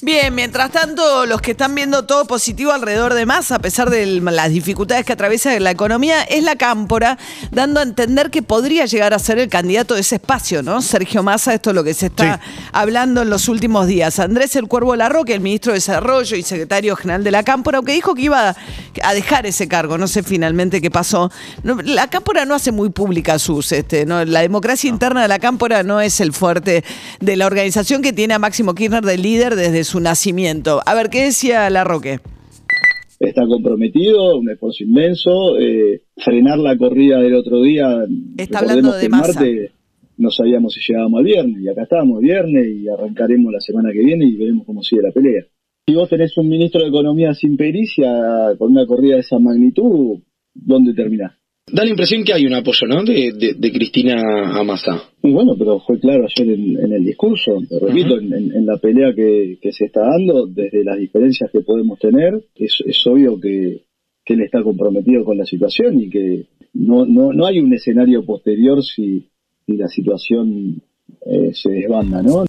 Bien, 0.00 0.32
mientras 0.32 0.70
tanto, 0.70 1.26
los 1.26 1.40
que 1.40 1.50
están 1.50 1.74
viendo 1.74 2.04
todo 2.04 2.24
positivo 2.24 2.70
alrededor 2.70 3.14
de 3.14 3.26
Massa, 3.26 3.56
a 3.56 3.58
pesar 3.58 3.90
de 3.90 4.06
las 4.06 4.48
dificultades 4.48 5.04
que 5.04 5.12
atraviesa 5.12 5.58
la 5.58 5.72
economía, 5.72 6.22
es 6.22 6.44
la 6.44 6.54
cámpora, 6.54 7.18
dando 7.50 7.80
a 7.80 7.82
entender 7.82 8.30
que 8.30 8.40
podría 8.40 8.86
llegar 8.86 9.12
a 9.12 9.18
ser 9.18 9.40
el 9.40 9.48
candidato 9.48 9.94
de 9.94 10.02
ese 10.02 10.14
espacio, 10.14 10.62
¿no? 10.62 10.82
Sergio 10.82 11.24
Massa, 11.24 11.52
esto 11.52 11.70
es 11.70 11.76
lo 11.76 11.82
que 11.82 11.94
se 11.94 12.06
está 12.06 12.38
hablando 12.70 13.22
en 13.22 13.30
los 13.30 13.48
últimos 13.48 13.88
días. 13.88 14.20
Andrés 14.20 14.54
El 14.54 14.68
Cuervo 14.68 14.94
Larroque, 14.94 15.34
el 15.34 15.40
ministro 15.40 15.72
de 15.72 15.78
Desarrollo 15.78 16.36
y 16.36 16.44
secretario 16.44 16.94
general 16.94 17.24
de 17.24 17.32
la 17.32 17.42
cámpora, 17.42 17.78
aunque 17.78 17.92
dijo 17.92 18.14
que 18.14 18.22
iba 18.22 18.54
a 19.02 19.14
dejar 19.14 19.46
ese 19.46 19.66
cargo, 19.66 19.98
no 19.98 20.06
sé 20.06 20.22
finalmente 20.22 20.80
qué 20.80 20.92
pasó. 20.92 21.32
No, 21.64 21.82
la 21.82 22.08
cámpora 22.08 22.44
no 22.44 22.54
hace 22.54 22.70
muy 22.70 22.90
pública 22.90 23.40
sus, 23.40 23.72
este, 23.72 24.06
¿no? 24.06 24.24
la 24.24 24.42
democracia 24.42 24.88
interna 24.88 25.22
de 25.22 25.28
la 25.28 25.40
cámpora 25.40 25.82
no 25.82 26.00
es 26.00 26.20
el 26.20 26.32
fuerte 26.32 26.84
de 27.18 27.36
la 27.36 27.46
organización 27.46 28.00
que 28.00 28.12
tiene 28.12 28.34
a 28.34 28.38
Máximo 28.38 28.76
Kirchner 28.76 29.04
de 29.04 29.18
líder 29.18 29.56
desde 29.56 29.87
su 29.88 30.00
nacimiento. 30.00 30.80
A 30.86 30.94
ver, 30.94 31.08
¿qué 31.08 31.24
decía 31.24 31.68
Larroque? 31.70 32.20
está 33.20 33.44
comprometido, 33.48 34.38
un 34.38 34.48
esfuerzo 34.48 34.84
inmenso. 34.84 35.58
eh, 35.58 36.02
frenar 36.16 36.58
la 36.58 36.76
corrida 36.78 37.18
del 37.18 37.34
otro 37.34 37.62
día. 37.62 38.04
Está 38.36 38.60
hablando 38.60 38.92
que 38.92 38.98
de 38.98 39.04
el 39.04 39.10
Massa. 39.10 39.40
martes 39.40 39.72
no 40.18 40.30
sabíamos 40.30 40.74
si 40.74 40.80
llegábamos 40.80 41.18
al 41.20 41.24
viernes, 41.24 41.62
y 41.62 41.68
acá 41.68 41.84
estamos 41.84 42.18
el 42.18 42.24
viernes 42.24 42.66
y 42.76 42.88
arrancaremos 42.88 43.52
la 43.52 43.60
semana 43.60 43.92
que 43.92 44.00
viene 44.00 44.26
y 44.26 44.36
veremos 44.36 44.66
cómo 44.66 44.82
sigue 44.82 45.02
la 45.02 45.12
pelea. 45.12 45.44
Si 45.86 45.94
vos 45.94 46.08
tenés 46.08 46.36
un 46.36 46.48
ministro 46.48 46.82
de 46.82 46.88
Economía 46.88 47.32
sin 47.34 47.56
pericia, 47.56 48.54
con 48.58 48.72
una 48.72 48.84
corrida 48.84 49.14
de 49.14 49.20
esa 49.20 49.38
magnitud, 49.38 50.18
¿dónde 50.54 50.92
terminás? 50.92 51.37
Da 51.72 51.84
la 51.84 51.90
impresión 51.90 52.24
que 52.24 52.32
hay 52.32 52.46
un 52.46 52.54
apoyo, 52.54 52.86
¿no? 52.86 53.04
De, 53.04 53.32
de, 53.32 53.54
de 53.54 53.72
Cristina 53.72 54.58
a 54.58 54.62
Massa. 54.64 55.02
Bueno, 55.22 55.54
pero 55.58 55.80
fue 55.80 55.98
claro 56.00 56.24
ayer 56.26 56.54
en, 56.54 56.78
en 56.78 56.92
el 56.92 57.04
discurso, 57.04 57.58
te 57.68 57.78
repito, 57.78 58.18
en, 58.18 58.32
en- 58.32 58.54
en 58.56 58.66
la 58.66 58.76
pelea 58.78 59.12
que, 59.14 59.58
que 59.60 59.72
se 59.72 59.86
está 59.86 60.00
dando, 60.02 60.46
desde 60.46 60.84
las 60.84 60.98
diferencias 60.98 61.50
que 61.50 61.60
podemos 61.60 61.98
tener, 61.98 62.40
es, 62.56 62.78
es 62.86 63.06
obvio 63.06 63.38
que, 63.40 63.82
que 64.24 64.34
él 64.34 64.42
está 64.42 64.62
comprometido 64.62 65.24
con 65.24 65.36
la 65.38 65.44
situación 65.44 66.00
y 66.00 66.08
que 66.10 66.46
no, 66.74 67.04
no, 67.06 67.32
no 67.32 67.46
hay 67.46 67.58
un 67.60 67.72
escenario 67.74 68.24
posterior 68.24 68.82
si, 68.84 69.24
si 69.66 69.76
la 69.76 69.88
situación 69.88 70.80
eh, 71.26 71.50
se 71.54 71.70
desbanda, 71.70 72.22
¿no? 72.22 72.44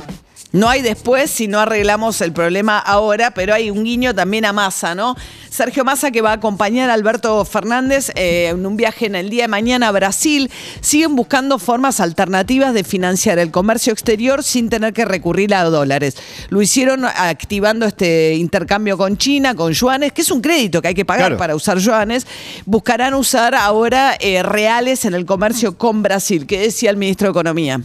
No 0.51 0.67
hay 0.67 0.81
después 0.81 1.29
si 1.29 1.47
no 1.47 1.59
arreglamos 1.59 2.21
el 2.21 2.33
problema 2.33 2.79
ahora, 2.79 3.31
pero 3.31 3.53
hay 3.53 3.69
un 3.69 3.83
guiño 3.83 4.15
también 4.15 4.45
a 4.45 4.53
Massa, 4.53 4.95
¿no? 4.95 5.15
Sergio 5.51 5.85
Massa 5.85 6.09
que 6.09 6.21
va 6.21 6.31
a 6.31 6.33
acompañar 6.33 6.89
a 6.89 6.93
Alberto 6.95 7.45
Fernández 7.45 8.11
eh, 8.15 8.47
en 8.47 8.65
un 8.65 8.75
viaje 8.75 9.05
en 9.05 9.13
el 9.15 9.29
día 9.29 9.43
de 9.43 9.47
mañana 9.47 9.89
a 9.89 9.91
Brasil. 9.91 10.49
Siguen 10.81 11.15
buscando 11.15 11.59
formas 11.59 11.99
alternativas 11.99 12.73
de 12.73 12.83
financiar 12.83 13.37
el 13.37 13.51
comercio 13.51 13.93
exterior 13.93 14.43
sin 14.43 14.69
tener 14.69 14.93
que 14.93 15.05
recurrir 15.05 15.53
a 15.53 15.65
dólares. 15.65 16.15
Lo 16.49 16.63
hicieron 16.63 17.05
activando 17.05 17.85
este 17.85 18.33
intercambio 18.35 18.97
con 18.97 19.17
China, 19.17 19.53
con 19.53 19.71
yuanes, 19.73 20.13
que 20.13 20.21
es 20.21 20.31
un 20.31 20.41
crédito 20.41 20.81
que 20.81 20.87
hay 20.87 20.95
que 20.95 21.05
pagar 21.05 21.19
Claro. 21.27 21.37
para 21.37 21.55
usar 21.55 21.77
yuanes. 21.77 22.25
Buscarán 22.65 23.13
usar 23.13 23.53
ahora 23.53 24.15
eh, 24.19 24.41
reales 24.41 25.05
en 25.05 25.13
el 25.13 25.25
comercio 25.27 25.77
con 25.77 26.01
Brasil. 26.01 26.47
¿Qué 26.47 26.59
decía 26.59 26.89
el 26.89 26.97
ministro 26.97 27.27
de 27.27 27.31
Economía? 27.31 27.81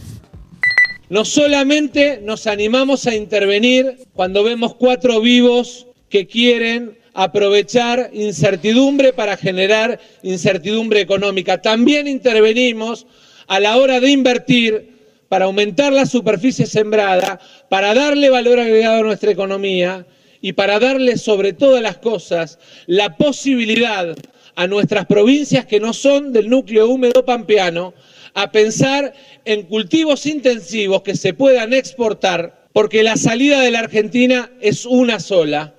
No 1.09 1.23
solamente 1.23 2.19
nos 2.23 2.47
animamos 2.47 3.05
a 3.05 3.15
intervenir 3.15 3.97
cuando 4.13 4.43
vemos 4.43 4.73
cuatro 4.73 5.21
vivos 5.21 5.85
que 6.09 6.25
quieren 6.25 6.97
aprovechar 7.13 8.09
incertidumbre 8.11 9.13
para 9.13 9.37
generar 9.37 9.99
incertidumbre 10.23 11.01
económica, 11.01 11.61
también 11.61 12.07
intervenimos 12.07 13.05
a 13.47 13.59
la 13.59 13.77
hora 13.77 13.99
de 13.99 14.09
invertir 14.09 14.95
para 15.29 15.45
aumentar 15.45 15.93
la 15.93 16.07
superficie 16.07 16.65
sembrada, 16.65 17.39
para 17.69 17.93
darle 17.93 18.29
valor 18.29 18.59
agregado 18.59 18.99
a 18.99 19.03
nuestra 19.03 19.31
economía 19.31 20.05
y 20.41 20.53
para 20.53 20.79
darle 20.79 21.17
sobre 21.17 21.53
todas 21.53 21.81
las 21.81 21.97
cosas 21.97 22.57
la 22.87 23.15
posibilidad 23.15 24.15
a 24.55 24.67
nuestras 24.67 25.05
provincias 25.05 25.65
que 25.65 25.79
no 25.79 25.93
son 25.93 26.33
del 26.33 26.49
núcleo 26.49 26.87
húmedo 26.89 27.25
pampeano 27.25 27.93
a 28.35 28.51
pensar 28.51 29.13
en 29.45 29.63
cultivos 29.63 30.25
intensivos 30.25 31.01
que 31.01 31.15
se 31.15 31.33
puedan 31.33 31.73
exportar, 31.73 32.67
porque 32.73 33.01
la 33.01 33.17
salida 33.17 33.61
de 33.61 33.71
la 33.71 33.79
Argentina 33.79 34.51
es 34.61 34.85
una 34.85 35.19
sola, 35.19 35.73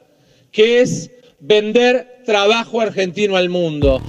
que 0.50 0.80
es 0.80 1.10
vender 1.38 2.22
trabajo 2.24 2.80
argentino 2.80 3.36
al 3.36 3.50
mundo. 3.50 4.02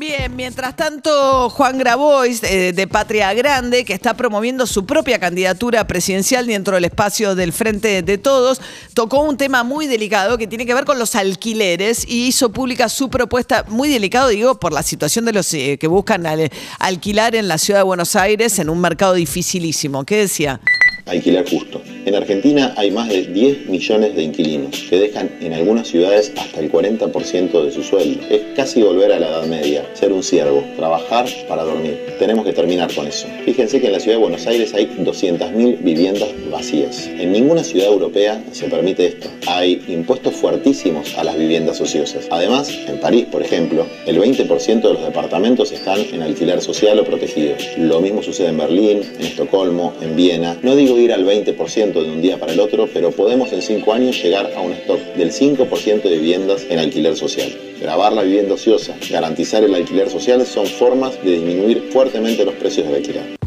Bien, 0.00 0.34
mientras 0.34 0.76
tanto, 0.76 1.50
Juan 1.50 1.76
Grabois, 1.76 2.42
eh, 2.44 2.72
de 2.72 2.86
Patria 2.86 3.34
Grande, 3.34 3.84
que 3.84 3.92
está 3.92 4.14
promoviendo 4.14 4.66
su 4.66 4.86
propia 4.86 5.18
candidatura 5.18 5.86
presidencial 5.86 6.46
dentro 6.46 6.74
del 6.76 6.86
espacio 6.86 7.34
del 7.34 7.52
Frente 7.52 8.00
de 8.00 8.16
Todos, 8.16 8.62
tocó 8.94 9.20
un 9.20 9.36
tema 9.36 9.62
muy 9.62 9.86
delicado 9.86 10.38
que 10.38 10.46
tiene 10.46 10.64
que 10.64 10.72
ver 10.72 10.86
con 10.86 10.98
los 10.98 11.14
alquileres 11.16 12.06
y 12.08 12.26
hizo 12.28 12.50
pública 12.50 12.88
su 12.88 13.10
propuesta, 13.10 13.66
muy 13.68 13.90
delicado, 13.90 14.28
digo, 14.28 14.58
por 14.58 14.72
la 14.72 14.82
situación 14.82 15.26
de 15.26 15.34
los 15.34 15.52
eh, 15.52 15.76
que 15.78 15.86
buscan 15.86 16.24
al- 16.26 16.50
alquilar 16.78 17.34
en 17.34 17.46
la 17.46 17.58
ciudad 17.58 17.80
de 17.80 17.84
Buenos 17.84 18.16
Aires 18.16 18.58
en 18.58 18.70
un 18.70 18.80
mercado 18.80 19.12
dificilísimo. 19.12 20.04
¿Qué 20.06 20.16
decía? 20.16 20.62
alquiler 21.04 21.46
justo. 21.46 21.82
En 22.10 22.16
Argentina 22.16 22.74
hay 22.76 22.90
más 22.90 23.08
de 23.08 23.22
10 23.22 23.68
millones 23.68 24.16
de 24.16 24.24
inquilinos 24.24 24.84
que 24.90 24.98
dejan 24.98 25.30
en 25.40 25.52
algunas 25.52 25.86
ciudades 25.86 26.32
hasta 26.36 26.58
el 26.58 26.68
40% 26.68 27.62
de 27.62 27.70
su 27.70 27.84
sueldo. 27.84 28.20
Es 28.28 28.40
casi 28.56 28.82
volver 28.82 29.12
a 29.12 29.20
la 29.20 29.28
Edad 29.28 29.46
Media, 29.46 29.88
ser 29.94 30.12
un 30.12 30.24
siervo, 30.24 30.64
trabajar 30.76 31.26
para 31.48 31.62
dormir. 31.62 31.96
Tenemos 32.18 32.44
que 32.44 32.52
terminar 32.52 32.92
con 32.92 33.06
eso. 33.06 33.28
Fíjense 33.44 33.80
que 33.80 33.86
en 33.86 33.92
la 33.92 34.00
ciudad 34.00 34.16
de 34.16 34.22
Buenos 34.22 34.44
Aires 34.48 34.74
hay 34.74 34.86
200.000 34.86 35.84
viviendas 35.84 36.30
vacías. 36.50 37.06
En 37.06 37.30
ninguna 37.30 37.62
ciudad 37.62 37.86
europea 37.86 38.42
se 38.50 38.66
permite 38.66 39.06
esto. 39.06 39.28
Hay 39.46 39.80
impuestos 39.86 40.34
fuertísimos 40.34 41.16
a 41.16 41.22
las 41.22 41.38
viviendas 41.38 41.80
ociosas. 41.80 42.26
Además, 42.32 42.76
en 42.88 42.98
París, 42.98 43.26
por 43.30 43.40
ejemplo, 43.40 43.86
el 44.06 44.20
20% 44.20 44.80
de 44.82 44.94
los 44.94 45.04
departamentos 45.04 45.70
están 45.70 46.00
en 46.12 46.22
alquiler 46.22 46.60
social 46.60 46.98
o 46.98 47.04
protegido. 47.04 47.54
Lo 47.78 48.00
mismo 48.00 48.20
sucede 48.20 48.48
en 48.48 48.58
Berlín, 48.58 49.02
en 49.16 49.26
Estocolmo, 49.26 49.92
en 50.00 50.16
Viena. 50.16 50.58
No 50.64 50.74
digo 50.74 50.98
ir 50.98 51.12
al 51.12 51.24
20% 51.24 51.99
de 52.02 52.10
un 52.10 52.22
día 52.22 52.38
para 52.38 52.52
el 52.52 52.60
otro, 52.60 52.88
pero 52.92 53.10
podemos 53.10 53.52
en 53.52 53.62
5 53.62 53.92
años 53.92 54.22
llegar 54.22 54.50
a 54.56 54.60
un 54.60 54.72
stock 54.72 55.00
del 55.16 55.32
5% 55.32 56.02
de 56.02 56.18
viviendas 56.18 56.66
en 56.68 56.78
alquiler 56.78 57.16
social. 57.16 57.56
Grabar 57.80 58.12
la 58.12 58.22
vivienda 58.22 58.54
ociosa, 58.54 58.94
garantizar 59.10 59.64
el 59.64 59.74
alquiler 59.74 60.10
social 60.10 60.44
son 60.46 60.66
formas 60.66 61.22
de 61.22 61.32
disminuir 61.32 61.90
fuertemente 61.92 62.44
los 62.44 62.54
precios 62.54 62.86
del 62.86 62.96
alquiler. 62.96 63.40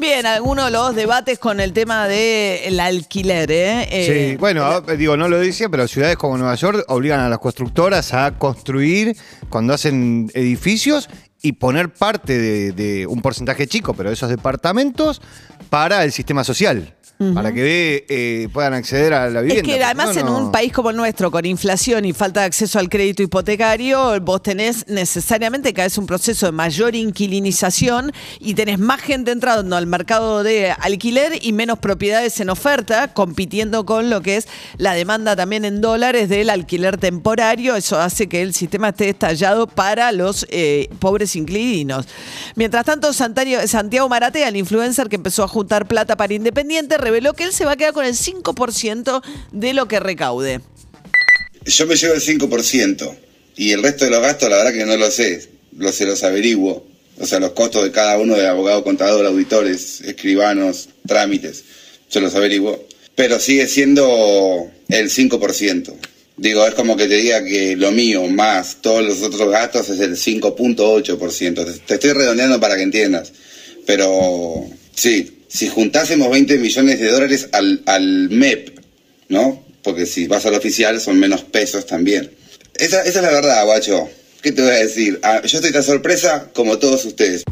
Bien, 0.00 0.24
algunos 0.24 0.64
de 0.66 0.70
los 0.70 0.94
debates 0.94 1.38
con 1.38 1.60
el 1.60 1.74
tema 1.74 2.08
del 2.08 2.80
alquiler, 2.80 3.50
¿eh? 3.50 3.86
Eh, 3.90 4.30
Sí, 4.30 4.36
bueno, 4.36 4.80
digo, 4.80 5.14
no 5.18 5.28
lo 5.28 5.38
decía, 5.38 5.68
pero 5.68 5.86
ciudades 5.86 6.16
como 6.16 6.38
Nueva 6.38 6.54
York 6.54 6.84
obligan 6.88 7.20
a 7.20 7.28
las 7.28 7.38
constructoras 7.38 8.14
a 8.14 8.38
construir 8.38 9.14
cuando 9.50 9.74
hacen 9.74 10.30
edificios 10.32 11.10
y 11.42 11.52
poner 11.52 11.92
parte 11.92 12.38
de, 12.38 12.72
de 12.72 13.06
un 13.06 13.20
porcentaje 13.20 13.66
chico, 13.66 13.92
pero 13.92 14.08
de 14.08 14.14
esos 14.14 14.30
departamentos 14.30 15.20
para 15.68 16.02
el 16.02 16.12
sistema 16.12 16.44
social. 16.44 16.94
Para 17.34 17.52
que 17.52 18.06
eh, 18.08 18.48
puedan 18.50 18.72
acceder 18.72 19.12
a 19.12 19.28
la 19.28 19.40
Es 19.40 19.44
vivienda. 19.44 19.62
que 19.62 19.72
porque 19.72 19.84
además 19.84 20.14
no, 20.14 20.20
en 20.22 20.28
un 20.28 20.50
país 20.50 20.72
como 20.72 20.88
el 20.88 20.96
nuestro, 20.96 21.30
con 21.30 21.44
inflación 21.44 22.06
y 22.06 22.14
falta 22.14 22.40
de 22.40 22.46
acceso 22.46 22.78
al 22.78 22.88
crédito 22.88 23.22
hipotecario, 23.22 24.18
vos 24.22 24.42
tenés 24.42 24.88
necesariamente 24.88 25.74
cada 25.74 25.84
vez 25.86 25.98
un 25.98 26.06
proceso 26.06 26.46
de 26.46 26.52
mayor 26.52 26.94
inquilinización 26.94 28.10
y 28.38 28.54
tenés 28.54 28.78
más 28.78 29.02
gente 29.02 29.32
entrando 29.32 29.76
al 29.76 29.86
mercado 29.86 30.42
de 30.42 30.70
alquiler 30.70 31.38
y 31.42 31.52
menos 31.52 31.78
propiedades 31.78 32.40
en 32.40 32.48
oferta, 32.48 33.08
compitiendo 33.12 33.84
con 33.84 34.08
lo 34.08 34.22
que 34.22 34.38
es 34.38 34.48
la 34.78 34.94
demanda 34.94 35.36
también 35.36 35.66
en 35.66 35.82
dólares 35.82 36.30
del 36.30 36.48
alquiler 36.48 36.96
temporario. 36.96 37.76
Eso 37.76 38.00
hace 38.00 38.28
que 38.28 38.40
el 38.40 38.54
sistema 38.54 38.88
esté 38.88 39.10
estallado 39.10 39.66
para 39.66 40.10
los 40.12 40.46
eh, 40.50 40.88
pobres 40.98 41.36
inquilinos. 41.36 42.06
Mientras 42.54 42.86
tanto, 42.86 43.12
Santiago 43.12 44.08
Maratea, 44.08 44.48
el 44.48 44.56
influencer 44.56 45.10
que 45.10 45.16
empezó 45.16 45.44
a 45.44 45.48
juntar 45.48 45.86
plata 45.86 46.16
para 46.16 46.32
Independiente, 46.32 46.96
reveló 47.10 47.34
que 47.34 47.42
él 47.42 47.52
se 47.52 47.64
va 47.64 47.72
a 47.72 47.76
quedar 47.76 47.92
con 47.92 48.04
el 48.04 48.14
5% 48.14 49.22
de 49.50 49.74
lo 49.74 49.88
que 49.88 49.98
recaude. 49.98 50.60
Yo 51.64 51.86
me 51.86 51.96
llevo 51.96 52.14
el 52.14 52.20
5% 52.20 53.16
y 53.56 53.72
el 53.72 53.82
resto 53.82 54.04
de 54.04 54.12
los 54.12 54.22
gastos, 54.22 54.48
la 54.48 54.58
verdad 54.58 54.72
que 54.72 54.86
no 54.86 54.96
lo 54.96 55.10
sé, 55.10 55.48
los 55.76 55.94
se 55.94 56.06
los 56.06 56.22
averiguo. 56.22 56.86
O 57.18 57.26
sea, 57.26 57.40
los 57.40 57.50
costos 57.50 57.82
de 57.82 57.90
cada 57.90 58.16
uno 58.16 58.36
de 58.36 58.46
abogado, 58.46 58.84
contador, 58.84 59.26
auditores, 59.26 60.00
escribanos, 60.02 60.88
trámites, 61.06 61.64
se 62.08 62.20
los 62.20 62.34
averiguo. 62.36 62.86
Pero 63.16 63.40
sigue 63.40 63.66
siendo 63.66 64.70
el 64.88 65.10
5%. 65.10 65.92
Digo, 66.36 66.64
es 66.64 66.74
como 66.74 66.96
que 66.96 67.08
te 67.08 67.16
diga 67.16 67.44
que 67.44 67.76
lo 67.76 67.90
mío 67.90 68.26
más 68.28 68.76
todos 68.80 69.04
los 69.04 69.20
otros 69.22 69.50
gastos 69.50 69.88
es 69.90 69.98
el 70.00 70.16
5.8%. 70.16 71.64
Te, 71.64 71.72
te 71.80 71.94
estoy 71.94 72.12
redondeando 72.12 72.60
para 72.60 72.76
que 72.76 72.82
entiendas. 72.82 73.32
Pero 73.84 74.64
sí, 74.94 75.39
si 75.50 75.68
juntásemos 75.68 76.30
20 76.30 76.58
millones 76.58 77.00
de 77.00 77.10
dólares 77.10 77.48
al, 77.52 77.82
al 77.86 78.30
MEP, 78.30 78.78
¿no? 79.28 79.64
Porque 79.82 80.06
si 80.06 80.28
vas 80.28 80.46
al 80.46 80.54
oficial 80.54 81.00
son 81.00 81.18
menos 81.18 81.42
pesos 81.42 81.86
también. 81.86 82.30
Esa, 82.76 83.02
esa 83.02 83.18
es 83.18 83.24
la 83.24 83.30
verdad, 83.30 83.64
guacho. 83.64 84.08
¿Qué 84.42 84.52
te 84.52 84.62
voy 84.62 84.70
a 84.70 84.74
decir? 84.74 85.18
Ah, 85.22 85.42
yo 85.44 85.58
estoy 85.58 85.72
tan 85.72 85.82
sorpresa 85.82 86.50
como 86.54 86.78
todos 86.78 87.04
ustedes. 87.04 87.42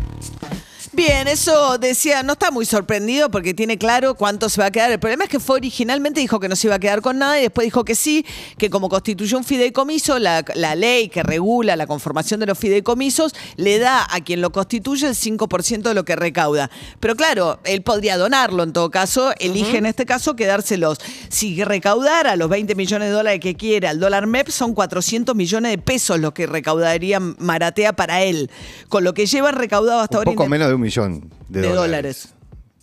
Bien, 0.98 1.28
eso 1.28 1.78
decía, 1.78 2.24
no 2.24 2.32
está 2.32 2.50
muy 2.50 2.66
sorprendido 2.66 3.30
porque 3.30 3.54
tiene 3.54 3.78
claro 3.78 4.16
cuánto 4.16 4.48
se 4.48 4.60
va 4.60 4.66
a 4.66 4.70
quedar. 4.72 4.90
El 4.90 4.98
problema 4.98 5.22
es 5.22 5.30
que 5.30 5.38
fue 5.38 5.54
originalmente 5.54 6.18
dijo 6.18 6.40
que 6.40 6.48
no 6.48 6.56
se 6.56 6.66
iba 6.66 6.74
a 6.74 6.80
quedar 6.80 7.02
con 7.02 7.18
nada 7.20 7.38
y 7.38 7.42
después 7.42 7.66
dijo 7.66 7.84
que 7.84 7.94
sí, 7.94 8.26
que 8.58 8.68
como 8.68 8.88
constituyó 8.88 9.38
un 9.38 9.44
fideicomiso, 9.44 10.18
la, 10.18 10.44
la 10.56 10.74
ley 10.74 11.08
que 11.08 11.22
regula 11.22 11.76
la 11.76 11.86
conformación 11.86 12.40
de 12.40 12.46
los 12.46 12.58
fideicomisos 12.58 13.32
le 13.54 13.78
da 13.78 14.08
a 14.10 14.24
quien 14.24 14.40
lo 14.40 14.50
constituye 14.50 15.06
el 15.06 15.14
5% 15.14 15.82
de 15.82 15.94
lo 15.94 16.04
que 16.04 16.16
recauda. 16.16 16.68
Pero 16.98 17.14
claro, 17.14 17.60
él 17.62 17.82
podría 17.82 18.16
donarlo 18.16 18.64
en 18.64 18.72
todo 18.72 18.90
caso, 18.90 19.30
elige 19.38 19.76
en 19.76 19.86
este 19.86 20.04
caso 20.04 20.34
quedárselos. 20.34 20.98
Si 21.28 21.62
recaudara 21.62 22.34
los 22.34 22.48
20 22.48 22.74
millones 22.74 23.10
de 23.10 23.14
dólares 23.14 23.38
que 23.38 23.54
quiere 23.54 23.86
al 23.86 24.00
dólar 24.00 24.26
MEP, 24.26 24.48
son 24.48 24.74
400 24.74 25.36
millones 25.36 25.70
de 25.70 25.78
pesos 25.78 26.18
lo 26.18 26.34
que 26.34 26.48
recaudaría 26.48 27.20
Maratea 27.20 27.92
para 27.92 28.24
él. 28.24 28.50
Con 28.88 29.04
lo 29.04 29.14
que 29.14 29.26
llevan 29.26 29.54
recaudado 29.54 30.00
hasta 30.00 30.16
Un 30.16 30.26
ahora. 30.26 30.32
poco 30.32 30.48
menos 30.48 30.66
de 30.66 30.74
un 30.74 30.87
millón 30.88 31.30
de, 31.48 31.60
de 31.60 31.68
dólares. 31.68 32.28
dólares. 32.28 32.34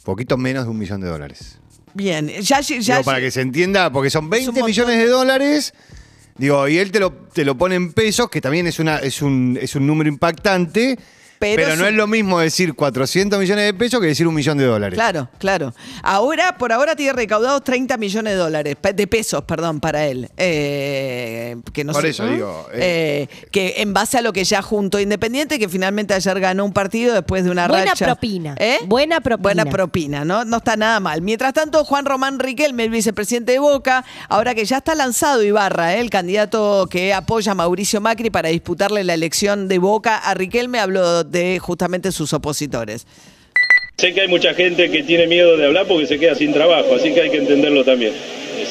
Poquito 0.04 0.38
menos 0.38 0.66
de 0.66 0.70
un 0.70 0.78
millón 0.78 1.02
de 1.02 1.08
dólares. 1.08 1.60
Bien, 1.96 2.28
ya, 2.28 2.60
ya, 2.60 2.78
Digo, 2.78 3.04
para 3.04 3.20
que 3.20 3.32
se 3.32 3.42
entienda, 3.42 3.92
porque 3.92 4.10
son 4.10 4.30
20 4.30 4.64
millones 4.64 4.98
de 4.98 5.08
dólares. 5.08 5.74
Digo, 6.38 6.68
y 6.68 6.78
él 6.78 6.92
te 6.92 7.00
lo, 7.00 7.14
te 7.14 7.46
lo 7.46 7.58
pone 7.58 7.76
en 7.76 7.94
pesos, 7.94 8.30
que 8.30 8.42
también 8.42 8.68
es, 8.68 8.80
una, 8.80 8.98
es, 8.98 9.22
un, 9.22 9.58
es 9.62 9.76
un 9.76 9.88
número 9.88 10.10
impactante. 10.10 11.00
Pero 11.40 11.64
Pero, 11.64 11.76
no 11.76 11.84
su- 11.84 11.86
es 11.90 11.94
lo 11.94 12.08
mismo 12.08 12.40
decir 12.40 12.74
400 12.74 13.40
millones 13.40 13.66
de 13.66 13.74
pesos 13.74 14.00
que 14.00 14.08
decir 14.08 14.28
un 14.28 14.34
millón 14.36 14.58
de 14.58 14.66
dólares. 14.66 14.96
Claro, 14.98 15.30
claro. 15.38 15.74
Ahora, 16.02 16.58
por 16.58 16.72
ahora 16.72 16.96
tiene 16.96 17.14
recaudados 17.14 17.64
30 17.64 17.98
millones 17.98 18.34
de 18.34 18.38
dólares, 18.40 18.76
de 18.96 19.08
pesos, 19.08 19.44
perdón, 19.44 19.80
para 19.80 20.06
él. 20.06 20.30
Eh, 20.38 21.58
que 21.74 21.84
no 21.84 21.94
Por 21.94 22.04
sé- 22.04 22.10
eso 22.10 22.26
digo, 22.28 22.68
eh, 22.74 23.28
que 23.52 23.76
en 23.78 23.94
base 23.94 24.18
a 24.18 24.22
lo 24.22 24.32
que 24.34 24.44
ya 24.44 24.62
juntó 24.62 25.00
Independiente, 25.00 25.60
que 25.60 25.68
finalmente 25.70 26.14
ayer 26.14 26.40
ganó 26.40 26.64
un 26.66 26.72
partido 26.74 27.14
después 27.14 27.44
de 27.44 27.52
una 27.52 27.68
Buena 27.68 27.86
racha. 27.92 28.06
propina. 28.06 28.56
¿Eh? 28.58 28.78
Buena 28.86 29.20
propina. 29.22 29.44
Buena 29.44 29.66
propina, 29.66 30.26
¿no? 30.26 30.46
No 30.46 30.58
está 30.58 30.78
nada 30.78 31.00
mal. 31.00 31.22
Mientras 31.22 31.54
tanto, 31.54 31.84
Juan 31.84 32.06
Román 32.06 32.40
Riquelme, 32.40 32.86
el 32.86 32.90
vicepresidente 32.90 33.52
de 33.52 33.60
Boca, 33.60 34.06
ahora 34.30 34.56
que 34.56 34.64
ya 34.66 34.78
está 34.78 34.96
lanzado 34.96 35.44
Ibarra, 35.44 35.96
¿eh? 35.96 36.00
el 36.00 36.10
candidato 36.10 36.88
que 36.90 37.14
apoya 37.14 37.52
a 37.52 37.56
Mauricio 37.56 38.00
Macri 38.02 38.30
para 38.30 38.50
disputarle 38.50 39.04
la 39.04 39.14
elección 39.14 39.68
de 39.68 39.78
Boca 39.80 40.18
a 40.18 40.34
Riquelme, 40.34 40.80
habló 40.80 41.25
de 41.30 41.60
justamente 41.60 42.12
sus 42.12 42.34
opositores. 42.34 43.06
Sé 43.98 44.14
que 44.14 44.22
hay 44.22 44.28
mucha 44.28 44.54
gente 44.54 44.90
que 44.92 45.04
tiene 45.04 45.26
miedo 45.28 45.56
de 45.56 45.66
hablar 45.66 45.86
porque 45.88 46.06
se 46.06 46.20
queda 46.20 46.36
sin 46.36 46.52
trabajo, 46.52 46.96
así 46.96 47.14
que 47.14 47.22
hay 47.22 47.30
que 47.30 47.38
entenderlo 47.38 47.84
también. 47.84 48.14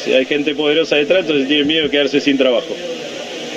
Si 0.04 0.12
hay 0.12 0.26
gente 0.26 0.54
poderosa 0.54 0.96
detrás, 0.96 1.20
entonces 1.22 1.48
tiene 1.48 1.64
miedo 1.64 1.84
de 1.84 1.90
quedarse 1.90 2.20
sin 2.20 2.36
trabajo. 2.36 2.74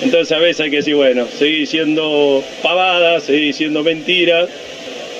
Entonces 0.01 0.31
a 0.31 0.39
veces 0.39 0.61
hay 0.61 0.69
que 0.69 0.77
decir, 0.77 0.95
bueno, 0.95 1.27
seguir 1.37 1.59
diciendo 1.59 2.43
pavadas, 2.61 3.23
seguir 3.23 3.47
diciendo 3.47 3.83
mentiras, 3.83 4.47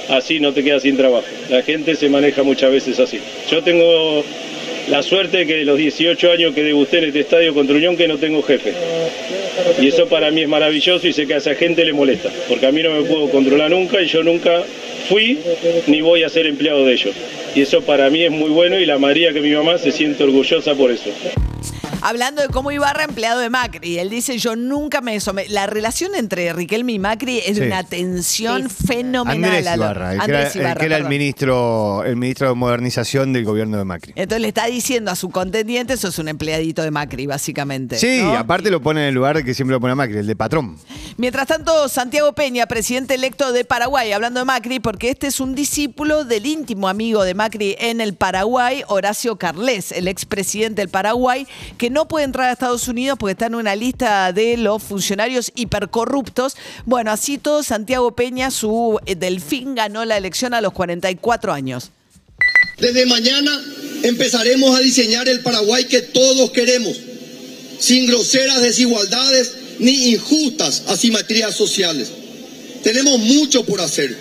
así 0.10 0.40
no 0.40 0.54
te 0.54 0.64
quedas 0.64 0.84
sin 0.84 0.96
trabajo. 0.96 1.26
La 1.50 1.64
gente 1.64 1.96
se 1.96 2.10
maneja 2.10 2.44
muchas 2.44 2.72
veces 2.72 3.00
así. 3.00 3.20
Yo 3.50 3.64
tengo 3.64 4.24
la 4.90 5.04
suerte 5.04 5.46
que 5.46 5.56
de 5.56 5.66
los 5.66 5.78
18 5.78 6.32
años 6.32 6.54
que 6.56 6.64
degusté 6.64 7.00
en 7.00 7.06
este 7.06 7.22
estadio 7.22 7.54
contra 7.54 7.76
Unión 7.76 7.98
que 7.98 8.08
no 8.08 8.18
tengo 8.18 8.42
jefe. 8.42 8.74
Y 9.82 9.88
eso 9.88 10.08
para 10.08 10.32
mí 10.32 10.42
es 10.42 10.48
maravilloso 10.48 11.08
y 11.08 11.14
sé 11.14 11.28
que 11.28 11.34
a 11.34 11.38
esa 11.38 11.56
gente 11.56 11.84
le 11.84 11.94
molesta, 11.94 12.30
porque 12.48 12.68
a 12.68 12.72
mí 12.72 12.82
no 12.82 12.92
me 12.92 13.04
puedo 13.04 13.30
controlar 13.30 13.72
nunca 13.72 14.02
y 14.02 14.08
yo 14.08 14.24
nunca 14.24 14.64
fui 15.10 15.40
ni 15.88 16.02
voy 16.02 16.24
a 16.24 16.30
ser 16.30 16.48
empleado 16.48 16.86
de 16.86 16.94
ellos. 16.94 17.16
Y 17.56 17.62
eso 17.62 17.82
para 17.82 18.10
mí 18.10 18.24
es 18.24 18.32
muy 18.32 18.50
bueno 18.50 18.80
y 18.80 18.86
la 18.86 18.98
María 18.98 19.34
que 19.34 19.42
mi 19.42 19.52
mamá 19.52 19.78
se 19.78 19.92
siente 19.92 20.24
orgullosa 20.24 20.76
por 20.76 20.92
eso. 20.92 21.10
Hablando 22.02 22.42
de 22.42 22.50
cómo 22.50 22.72
Ibarra 22.72 23.04
empleado 23.04 23.40
de 23.40 23.50
Macri, 23.50 23.98
él 24.00 24.10
dice 24.10 24.38
yo 24.38 24.56
nunca 24.56 25.02
me. 25.02 25.18
La 25.50 25.66
relación 25.68 26.16
entre 26.16 26.54
Riquelme 26.54 26.94
y 26.94 27.00
Macri 27.00 27.40
es 27.40 27.56
de 27.58 27.62
Sí. 27.64 27.68
una 27.68 27.84
tensión 27.84 28.70
fenomenal. 28.70 29.68
Andrés 29.68 29.76
Ibarra, 29.76 30.14
el, 30.14 30.22
Andrés 30.22 30.54
que 30.54 30.60
era, 30.60 30.70
el 30.70 30.72
Ibarra, 30.72 30.80
que 30.80 30.86
era 30.86 30.98
el 30.98 31.06
ministro, 31.06 32.04
el 32.06 32.16
ministro 32.16 32.50
de 32.50 32.56
modernización 32.56 33.34
del 33.34 33.44
gobierno 33.46 33.78
de 33.78 33.86
Macri. 33.86 34.14
Entonces 34.16 34.42
le 34.42 34.48
está 34.48 34.66
diciendo 34.68 35.12
a 35.12 35.16
su 35.16 35.30
contendiente, 35.30 35.94
eso 35.94 36.08
es 36.10 36.20
un 36.20 36.28
empleadito 36.28 36.84
de 36.84 36.92
Macri, 36.92 37.26
básicamente. 37.26 37.98
Sí, 37.98 38.22
¿no? 38.22 38.38
aparte 38.38 38.70
lo 38.70 38.82
pone 38.82 39.02
en 39.02 39.08
el 39.10 39.16
lugar 39.16 39.44
que 39.44 39.54
siempre 39.54 39.74
lo 39.74 39.82
pone 39.82 39.94
a 39.94 39.96
Macri, 39.96 40.18
el 40.20 40.28
de 40.28 40.36
patrón. 40.36 40.78
Mientras 41.18 41.48
tanto, 41.48 41.90
Santiago 41.90 42.34
Peña, 42.34 42.68
presidente 42.68 43.16
electo 43.16 43.52
de 43.52 43.66
Paraguay, 43.66 44.12
hablando 44.12 44.40
de 44.40 44.46
Macri, 44.46 44.80
porque 44.80 45.10
este 45.10 45.28
es 45.28 45.40
un 45.40 45.56
discípulo 45.56 46.26
del 46.26 46.46
íntimo 46.46 46.88
amigo 46.90 47.24
de 47.24 47.34
Macri 47.34 47.76
en 47.80 48.02
el 48.02 48.14
Paraguay, 48.14 48.84
Horacio 48.88 49.38
Carles, 49.38 49.92
el 49.92 50.08
expresidente 50.08 50.82
del 50.82 50.90
Paraguay, 50.90 51.48
que 51.78 51.87
no 51.90 52.08
puede 52.08 52.26
entrar 52.26 52.50
a 52.50 52.54
Estados 52.54 52.88
Unidos 52.88 53.18
porque 53.20 53.34
está 53.34 53.48
en 53.48 53.56
una 53.56 53.76
lista 53.76 54.32
de 54.34 54.58
los 54.58 54.82
funcionarios 54.84 55.52
hipercorruptos. 55.56 56.56
Bueno, 56.86 57.12
así 57.12 57.38
todo, 57.38 57.64
Santiago 57.64 58.16
Peña, 58.16 58.52
su 58.52 59.00
eh, 59.06 59.16
delfín, 59.16 59.76
ganó 59.76 60.06
la 60.06 60.18
elección 60.18 60.54
a 60.54 60.62
los 60.62 60.74
44 60.74 61.54
años. 61.54 61.92
Desde 62.80 63.06
mañana 63.06 63.52
empezaremos 64.04 64.78
a 64.78 64.82
diseñar 64.82 65.28
el 65.28 65.42
Paraguay 65.42 65.86
que 65.86 66.02
todos 66.02 66.52
queremos, 66.52 66.96
sin 67.80 68.06
groseras 68.06 68.62
desigualdades 68.62 69.54
ni 69.80 70.12
injustas 70.12 70.84
asimetrías 70.88 71.56
sociales. 71.56 72.10
Tenemos 72.84 73.20
mucho 73.20 73.66
por 73.66 73.82
hacer. 73.82 74.16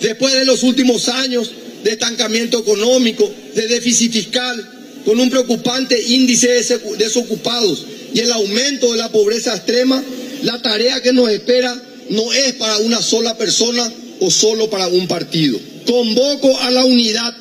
Después 0.00 0.34
de 0.34 0.44
los 0.44 0.62
últimos 0.62 1.08
años 1.08 1.50
de 1.82 1.92
estancamiento 1.92 2.58
económico, 2.58 3.30
de 3.54 3.68
déficit 3.68 4.12
fiscal, 4.12 4.73
con 5.04 5.20
un 5.20 5.30
preocupante 5.30 6.00
índice 6.00 6.48
de 6.48 6.78
desocupados 6.98 7.86
y 8.12 8.20
el 8.20 8.32
aumento 8.32 8.92
de 8.92 8.98
la 8.98 9.10
pobreza 9.10 9.54
extrema, 9.54 10.02
la 10.42 10.60
tarea 10.62 11.02
que 11.02 11.12
nos 11.12 11.30
espera 11.30 11.74
no 12.10 12.32
es 12.32 12.54
para 12.54 12.78
una 12.78 13.02
sola 13.02 13.36
persona 13.36 13.90
o 14.20 14.30
solo 14.30 14.70
para 14.70 14.88
un 14.88 15.06
partido. 15.06 15.58
Convoco 15.86 16.58
a 16.60 16.70
la 16.70 16.84
unidad 16.84 17.34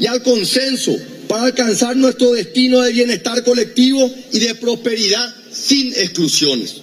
y 0.00 0.06
al 0.06 0.22
consenso 0.22 0.94
para 1.28 1.44
alcanzar 1.44 1.96
nuestro 1.96 2.32
destino 2.32 2.80
de 2.80 2.92
bienestar 2.92 3.44
colectivo 3.44 4.10
y 4.32 4.40
de 4.40 4.54
prosperidad 4.54 5.34
sin 5.52 5.92
exclusiones. 5.94 6.82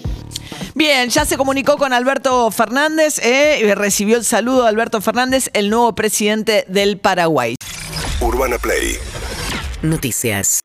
Bien, 0.75 1.10
ya 1.10 1.25
se 1.25 1.38
comunicó 1.38 1.77
con 1.77 1.94
Alberto 1.94 2.51
Fernández, 2.51 3.20
eh, 3.20 3.62
y 3.62 3.74
recibió 3.74 4.17
el 4.17 4.25
saludo 4.25 4.63
de 4.63 4.70
Alberto 4.70 5.00
Fernández, 5.01 5.50
el 5.53 5.70
nuevo 5.70 5.96
presidente 5.96 6.65
del 6.67 6.98
Paraguay. 6.98 7.55
Urbana 8.20 8.58
Play 8.58 8.98
Noticias. 9.89 10.60